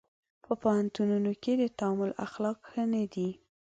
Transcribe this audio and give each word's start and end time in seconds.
په 0.43 0.51
پوهنتونونو 0.61 1.31
کې 1.43 1.53
د 1.61 1.63
تعامل 1.79 2.11
اخلاق 2.25 2.57
ښه 2.69 2.83
نه 2.93 3.03
دي. 3.13 3.29